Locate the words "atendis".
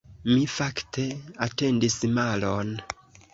1.47-1.99